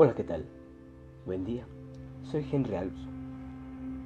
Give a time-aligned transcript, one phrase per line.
[0.00, 0.44] Hola, ¿qué tal?
[1.26, 1.66] Buen día.
[2.22, 3.08] Soy Henry Alonso.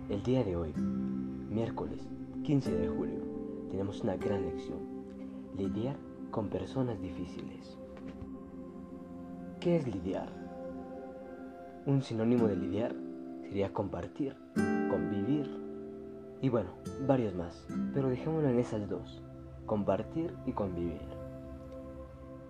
[0.09, 2.00] El día de hoy, miércoles
[2.45, 3.18] 15 de julio,
[3.71, 4.79] tenemos una gran lección.
[5.55, 5.96] Lidiar
[6.30, 7.77] con personas difíciles.
[9.61, 10.30] ¿Qué es lidiar?
[11.84, 12.95] Un sinónimo de lidiar
[13.43, 14.34] sería compartir,
[14.88, 15.50] convivir
[16.40, 16.70] y bueno,
[17.06, 17.66] varios más.
[17.93, 19.22] Pero dejémoslo en esas dos,
[19.66, 21.02] compartir y convivir.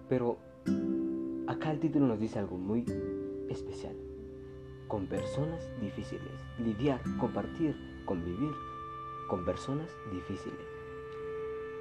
[0.09, 0.37] Pero
[1.49, 2.85] acá el título nos dice algo muy
[3.53, 3.95] especial,
[4.89, 8.53] con personas difíciles, lidiar, compartir, convivir
[9.29, 10.67] con personas difíciles.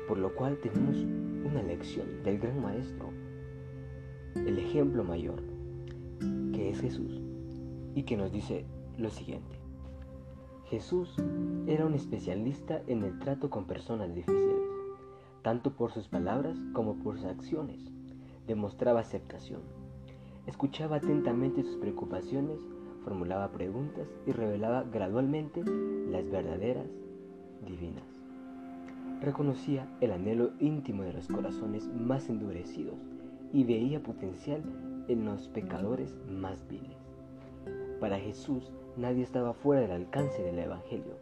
[0.08, 0.98] Por lo cual tenemos
[1.46, 3.10] una lección del gran maestro,
[4.36, 5.42] el ejemplo mayor,
[6.54, 7.22] que es Jesús,
[7.96, 8.66] y que nos dice
[8.98, 9.60] lo siguiente.
[10.66, 11.16] Jesús
[11.68, 14.62] era un especialista en el trato con personas difíciles,
[15.42, 17.92] tanto por sus palabras como por sus acciones.
[18.48, 19.81] Demostraba aceptación
[20.48, 22.60] Escuchaba atentamente sus preocupaciones,
[23.04, 26.88] formulaba preguntas y revelaba gradualmente las verdaderas
[27.66, 28.04] divinas.
[29.22, 32.96] Reconocía el anhelo íntimo de los corazones más endurecidos
[33.54, 34.64] y veía potencial
[35.08, 36.98] en los pecadores más viles.
[38.00, 41.18] Para Jesús nadie estaba fuera del alcance del Evangelio.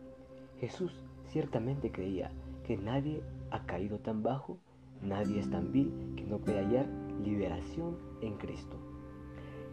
[0.61, 2.31] Jesús ciertamente creía
[2.65, 4.59] que nadie ha caído tan bajo,
[5.01, 6.87] nadie es tan vil que no pueda hallar
[7.21, 8.77] liberación en Cristo.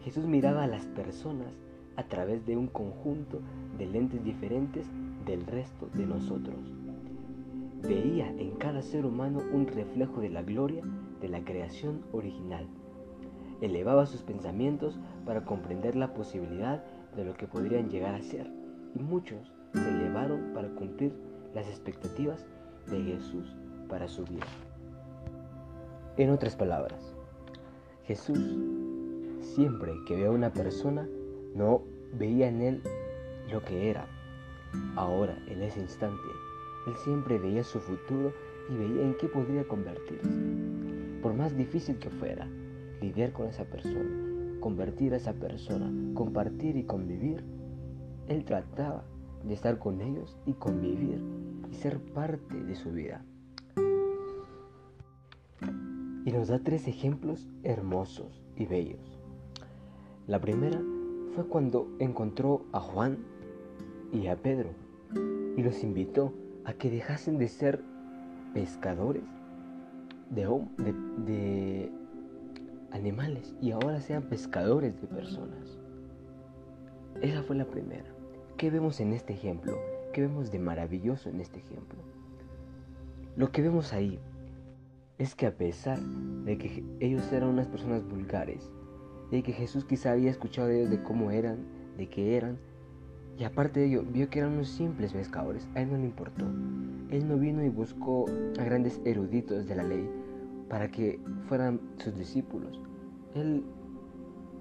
[0.07, 1.53] Jesús miraba a las personas
[1.97, 3.41] a través de un conjunto
[3.77, 4.87] de lentes diferentes
[5.25, 6.55] del resto de nosotros.
[7.81, 10.81] Veía en cada ser humano un reflejo de la gloria
[11.19, 12.67] de la creación original.
[13.59, 16.81] Elevaba sus pensamientos para comprender la posibilidad
[17.17, 18.49] de lo que podrían llegar a ser,
[18.95, 21.11] y muchos se elevaron para cumplir
[21.53, 22.45] las expectativas
[22.89, 23.57] de Jesús
[23.89, 24.45] para su vida.
[26.15, 27.13] En otras palabras,
[28.05, 28.55] Jesús
[29.55, 31.07] Siempre que veía a una persona,
[31.55, 31.81] no
[32.13, 32.81] veía en él
[33.51, 34.05] lo que era.
[34.95, 36.27] Ahora, en ese instante,
[36.85, 38.33] él siempre veía su futuro
[38.69, 40.29] y veía en qué podría convertirse.
[41.23, 42.47] Por más difícil que fuera,
[43.01, 47.43] lidiar con esa persona, convertir a esa persona, compartir y convivir,
[48.27, 49.05] él trataba
[49.43, 51.19] de estar con ellos y convivir
[51.71, 53.25] y ser parte de su vida.
[56.25, 59.16] Y nos da tres ejemplos hermosos y bellos.
[60.27, 60.81] La primera
[61.33, 63.17] fue cuando encontró a Juan
[64.11, 64.71] y a Pedro
[65.55, 66.33] y los invitó
[66.65, 67.81] a que dejasen de ser
[68.53, 69.23] pescadores
[70.29, 71.89] de,
[72.91, 75.79] animales y ahora sean pescadores de personas.
[77.21, 78.13] Esa fue la primera.
[78.57, 79.77] ¿Qué vemos en este ejemplo?
[80.11, 81.99] ¿Qué vemos de maravilloso en este ejemplo?
[83.37, 84.19] Lo que vemos ahí
[85.19, 88.69] es que a pesar de que ellos eran unas personas vulgares,
[89.31, 91.57] de que Jesús quizá había escuchado de ellos de cómo eran,
[91.97, 92.57] de qué eran,
[93.37, 96.45] y aparte de ello, vio que eran unos simples pescadores, a él no le importó.
[97.11, 98.25] Él no vino y buscó
[98.59, 100.09] a grandes eruditos de la ley
[100.69, 102.81] para que fueran sus discípulos.
[103.35, 103.63] Él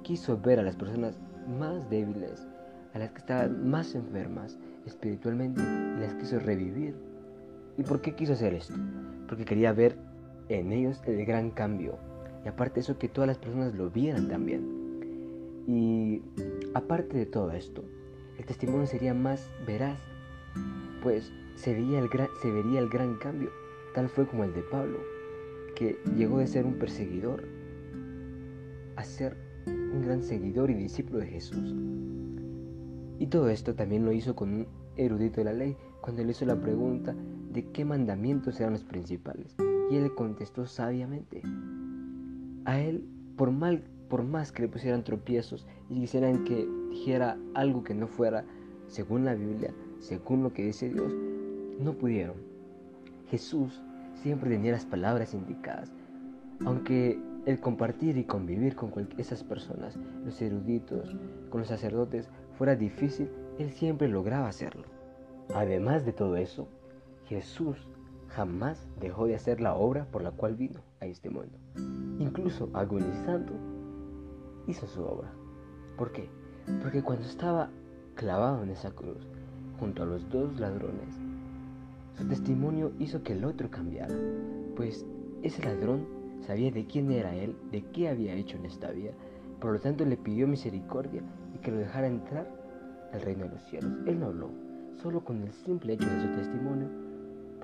[0.03, 1.19] quiso ver a las personas
[1.59, 2.47] más débiles,
[2.93, 6.95] a las que estaban más enfermas espiritualmente, y las quiso revivir.
[7.79, 8.75] ¿Y por qué quiso hacer esto?
[9.27, 9.97] Porque quería ver
[10.49, 11.99] en ellos el gran cambio
[12.47, 14.63] y aparte eso, que todas las personas lo vieran también.
[15.67, 16.23] Y
[16.75, 17.83] aparte de todo esto,
[18.39, 19.99] el testimonio sería más veraz,
[21.03, 23.51] pues se veía el gran, se vería el gran cambio.
[23.97, 25.01] Tal fue como el de Pablo,
[25.75, 27.43] que llegó de ser un perseguidor
[28.95, 29.37] a ser
[29.67, 31.75] un gran seguidor y discípulo de Jesús.
[33.19, 36.45] Y todo esto también lo hizo con un erudito de la ley, cuando le hizo
[36.45, 37.13] la pregunta
[37.51, 39.57] de qué mandamientos eran los principales.
[39.91, 41.43] Y él contestó sabiamente,
[42.67, 47.83] a él, por, mal, por más que le pusieran tropiezos y quisieran que dijera algo
[47.83, 48.45] que no fuera
[48.89, 51.13] según la Biblia, según lo que dice Dios,
[51.81, 52.37] no pudieron.
[53.31, 53.81] Jesús
[54.23, 55.93] siempre tenía las palabras indicadas,
[56.65, 61.17] aunque el compartir y convivir con esas personas, los eruditos,
[61.51, 62.29] con los sacerdotes,
[62.59, 64.85] fuera difícil, él siempre lograba hacerlo.
[65.55, 66.69] Además de todo eso,
[67.29, 67.87] Jesús
[68.29, 71.57] jamás dejó de hacer la obra por la cual vino a este mundo
[72.19, 73.53] incluso agonizando,
[74.67, 75.31] hizo su obra.
[75.97, 76.29] ¿Por qué?
[76.83, 77.71] Porque cuando estaba
[78.15, 79.27] clavado en esa cruz,
[79.79, 81.15] junto a los dos ladrones,
[82.17, 84.15] su testimonio hizo que el otro cambiara,
[84.75, 85.05] pues
[85.43, 86.07] ese ladrón
[86.47, 89.13] sabía de quién era él, de qué había hecho en esta vida,
[89.61, 91.23] por lo tanto le pidió misericordia
[91.55, 92.49] y que lo dejara entrar
[93.13, 93.93] al reino de los cielos.
[94.07, 94.51] Él no habló,
[95.03, 97.06] solo con el simple hecho de su testimonio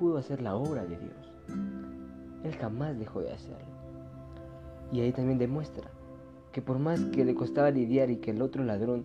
[0.02, 1.32] pudo hacer la obra de Dios.
[2.42, 3.70] Él jamás dejó de hacerlo.
[4.90, 5.88] Y ahí también demuestra
[6.50, 9.04] que por más que le costaba lidiar y que el otro ladrón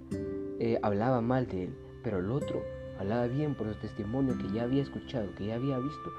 [0.59, 2.63] eh, hablaba mal de él, pero el otro
[2.99, 6.11] hablaba bien por su testimonio que ya había escuchado, que ya había visto,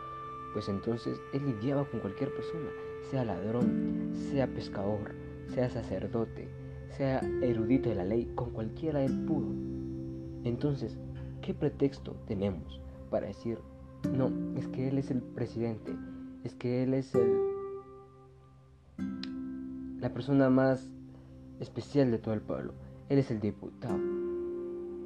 [0.53, 2.71] pues entonces él lidiaba con cualquier persona,
[3.11, 5.13] sea ladrón, sea pescador,
[5.49, 6.49] sea sacerdote,
[6.97, 9.49] sea erudito de la ley, con cualquiera él pudo.
[10.45, 10.97] Entonces,
[11.43, 13.59] ¿qué pretexto tenemos para decir,
[14.12, 15.95] no, es que él es el presidente,
[16.45, 17.39] es que él es el,
[20.00, 20.89] la persona más
[21.61, 22.73] especial de todo el pueblo,
[23.09, 23.99] él es el diputado?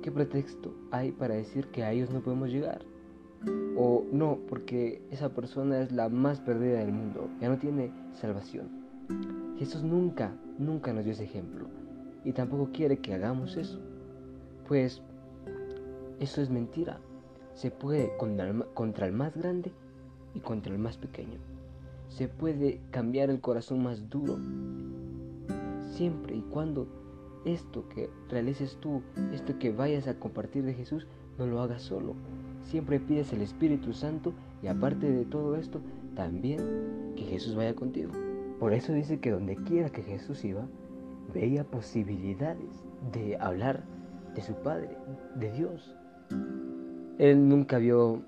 [0.02, 2.82] ¿Qué pretexto hay para decir que a ellos no podemos llegar?
[3.76, 8.68] O no, porque esa persona es la más perdida del mundo, ya no tiene salvación.
[9.58, 11.66] Jesús nunca, nunca nos dio ese ejemplo
[12.24, 13.80] y tampoco quiere que hagamos eso.
[14.66, 15.02] Pues
[16.20, 16.98] eso es mentira.
[17.54, 19.72] Se puede contra el más grande
[20.34, 21.38] y contra el más pequeño.
[22.08, 24.38] Se puede cambiar el corazón más duro.
[25.92, 26.86] Siempre y cuando
[27.44, 29.02] esto que realices tú,
[29.32, 31.06] esto que vayas a compartir de Jesús,
[31.38, 32.14] no lo hagas solo.
[32.64, 34.32] Siempre pides el Espíritu Santo
[34.62, 35.80] y aparte de todo esto,
[36.14, 38.12] también que Jesús vaya contigo.
[38.60, 40.66] Por eso dice que donde quiera que Jesús iba,
[41.34, 43.82] veía posibilidades de hablar
[44.34, 44.96] de su Padre,
[45.36, 45.96] de Dios.
[47.18, 48.22] Él nunca vio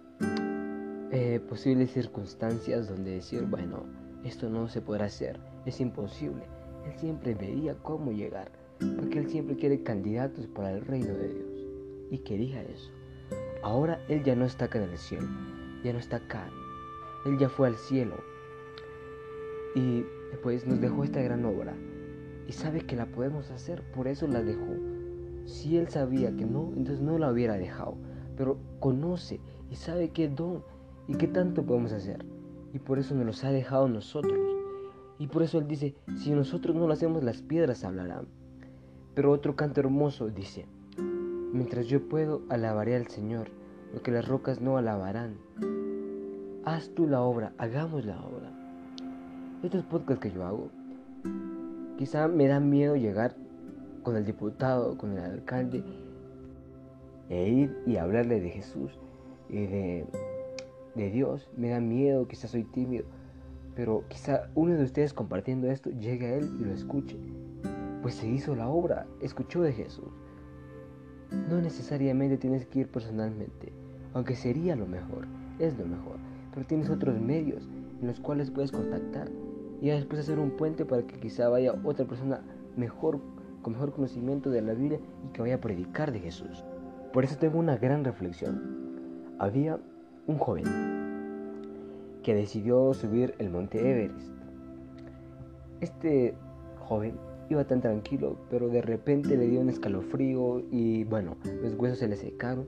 [1.10, 3.84] eh, posibles circunstancias donde decir, bueno,
[4.24, 6.44] esto no se podrá hacer, es imposible.
[6.86, 8.50] Él siempre veía cómo llegar,
[8.96, 11.66] porque él siempre quiere candidatos para el reino de Dios.
[12.10, 12.90] Y quería eso.
[13.62, 15.26] Ahora él ya no está acá en el cielo,
[15.82, 16.48] ya no está acá.
[17.24, 18.16] Él ya fue al cielo.
[19.74, 21.74] Y después nos dejó esta gran obra
[22.46, 24.76] y sabe que la podemos hacer, por eso la dejó.
[25.46, 27.96] Si él sabía que no, entonces no la hubiera dejado,
[28.36, 29.40] pero conoce
[29.70, 30.62] y sabe qué don
[31.08, 32.22] y qué tanto podemos hacer.
[32.74, 34.38] Y por eso nos los ha dejado nosotros.
[35.18, 38.26] Y por eso él dice, si nosotros no lo hacemos, las piedras hablarán.
[39.14, 40.66] Pero otro canto hermoso dice,
[40.98, 43.48] mientras yo puedo, alabaré al Señor,
[43.90, 45.38] porque las rocas no alabarán.
[46.66, 48.52] Haz tú la obra, hagamos la obra.
[49.62, 50.68] Estos podcasts que yo hago
[51.96, 53.34] Quizá me da miedo llegar
[54.02, 55.82] con el diputado, con el alcalde,
[57.28, 58.98] e ir y hablarle de Jesús
[59.48, 60.06] y de,
[60.94, 61.48] de Dios.
[61.56, 63.04] Me da miedo, quizá soy tímido,
[63.74, 67.16] pero quizá uno de ustedes compartiendo esto llegue a él y lo escuche.
[68.02, 70.12] Pues se hizo la obra, escuchó de Jesús.
[71.48, 73.72] No necesariamente tienes que ir personalmente,
[74.12, 75.26] aunque sería lo mejor,
[75.58, 76.16] es lo mejor,
[76.52, 77.68] pero tienes otros medios
[78.00, 79.30] en los cuales puedes contactar
[79.80, 82.40] y después hacer un puente para que quizá vaya otra persona
[82.76, 83.20] mejor,
[83.62, 86.64] con mejor conocimiento de la Biblia y que vaya a predicar de Jesús.
[87.14, 89.36] Por eso tengo una gran reflexión.
[89.38, 89.78] Había
[90.26, 90.64] un joven
[92.24, 94.32] que decidió subir el monte Everest.
[95.80, 96.34] Este
[96.80, 97.14] joven
[97.48, 102.08] iba tan tranquilo, pero de repente le dio un escalofrío y bueno, los huesos se
[102.08, 102.66] le secaron.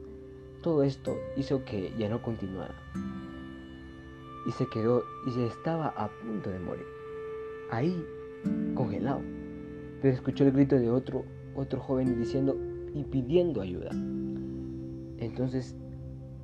[0.63, 2.77] Todo esto hizo que ya no continuara.
[4.47, 6.87] Y se quedó y se estaba a punto de morir
[7.73, 8.01] ahí,
[8.77, 9.23] congelado.
[10.01, 11.25] Pero escuchó el grito de otro,
[11.57, 12.57] otro joven diciendo
[12.95, 13.91] y pidiendo ayuda.
[15.19, 15.75] Entonces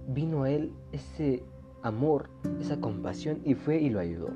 [0.09, 1.45] vino a él ese
[1.83, 2.31] amor,
[2.61, 4.31] esa compasión y fue y lo ayudó.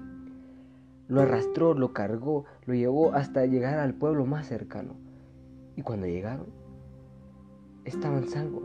[1.08, 4.94] Lo arrastró, lo cargó, lo llevó hasta llegar al pueblo más cercano.
[5.76, 6.46] Y cuando llegaron,
[7.84, 8.64] estaban salvos.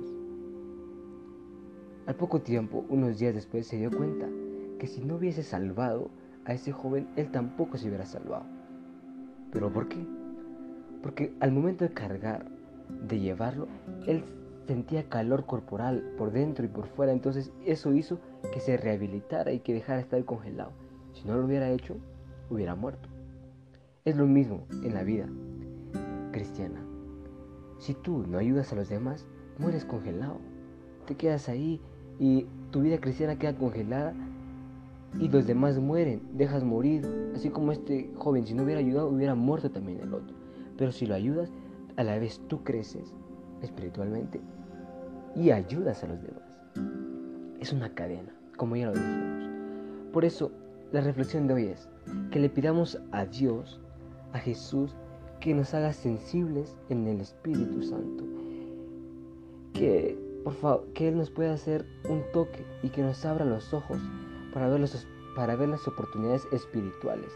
[2.08, 4.28] Al poco tiempo, unos días después, se dio cuenta
[4.80, 6.10] que si no hubiese salvado
[6.46, 8.46] a ese joven, él tampoco se hubiera salvado.
[9.52, 10.04] ¿Pero por qué?
[11.04, 12.50] Porque al momento de cargar,
[13.08, 13.68] de llevarlo,
[14.08, 14.24] él
[14.72, 18.20] sentía calor corporal por dentro y por fuera, entonces eso hizo
[18.54, 20.72] que se rehabilitara y que dejara de estar congelado.
[21.12, 21.98] Si no lo hubiera hecho,
[22.50, 23.10] hubiera muerto.
[24.06, 25.28] Es lo mismo en la vida
[26.32, 26.82] cristiana.
[27.80, 30.38] Si tú no ayudas a los demás, mueres congelado.
[31.06, 31.82] Te quedas ahí
[32.18, 34.14] y tu vida cristiana queda congelada
[35.20, 39.36] y los demás mueren, dejas morir, así como este joven, si no hubiera ayudado, hubiera
[39.36, 40.34] muerto también el otro.
[40.78, 41.52] Pero si lo ayudas,
[41.98, 43.14] a la vez tú creces
[43.62, 44.40] espiritualmente
[45.36, 46.44] y ayudas a los demás.
[47.60, 49.50] Es una cadena, como ya lo dijimos.
[50.12, 50.52] Por eso,
[50.92, 51.90] la reflexión de hoy es
[52.32, 53.80] que le pidamos a Dios,
[54.34, 54.96] a Jesús,
[55.40, 58.24] que nos haga sensibles en el Espíritu Santo.
[59.74, 63.74] Que, por favor, que Él nos pueda hacer un toque y que nos abra los
[63.74, 64.00] ojos
[64.54, 64.86] para ver,
[65.36, 67.32] para ver las oportunidades espirituales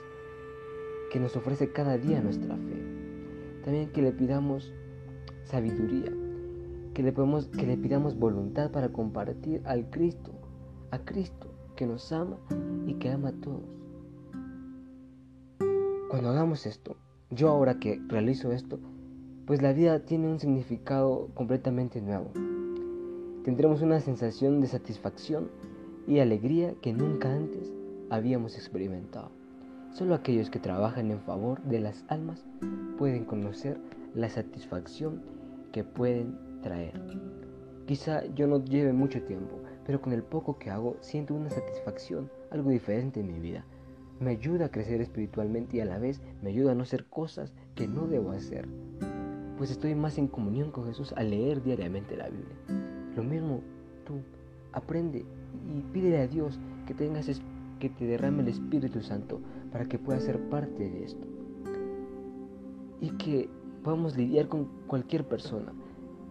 [1.11, 2.83] que nos ofrece cada día nuestra fe.
[3.63, 4.73] También que le pidamos
[5.45, 6.11] sabiduría,
[6.95, 10.31] que le, que le pidamos voluntad para compartir al Cristo,
[10.91, 12.37] a Cristo que nos ama
[12.87, 13.65] y que ama a todos.
[16.09, 16.95] Cuando hagamos esto,
[17.29, 18.79] yo ahora que realizo esto,
[19.45, 22.31] pues la vida tiene un significado completamente nuevo.
[23.43, 25.49] Tendremos una sensación de satisfacción
[26.07, 27.73] y alegría que nunca antes
[28.09, 29.31] habíamos experimentado.
[29.91, 32.45] Solo aquellos que trabajan en favor de las almas
[32.97, 33.77] pueden conocer
[34.13, 35.21] la satisfacción
[35.73, 36.99] que pueden traer.
[37.85, 42.31] Quizá yo no lleve mucho tiempo, pero con el poco que hago siento una satisfacción,
[42.49, 43.63] algo diferente en mi vida.
[44.19, 47.53] Me ayuda a crecer espiritualmente y a la vez me ayuda a no hacer cosas
[47.75, 48.67] que no debo hacer,
[49.57, 52.55] pues estoy más en comunión con Jesús al leer diariamente la Biblia.
[53.15, 53.61] Lo mismo
[54.05, 54.15] tú,
[54.73, 57.29] aprende y pídele a Dios que tengas
[57.79, 59.39] que te derrame el Espíritu Santo
[59.71, 61.27] para que puedas ser parte de esto.
[63.01, 63.49] Y que
[63.83, 65.71] podamos lidiar con cualquier persona,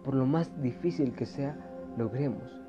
[0.04, 1.56] por lo más difícil que sea,
[1.96, 2.60] logremos,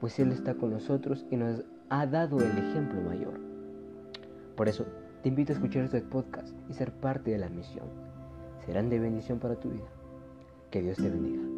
[0.00, 3.38] pues Él está con nosotros y nos ha dado el ejemplo mayor.
[4.56, 4.86] Por eso,
[5.22, 7.86] te invito a escuchar este podcast y ser parte de la misión.
[8.64, 9.88] Serán de bendición para tu vida.
[10.70, 11.51] Que Dios te bendiga.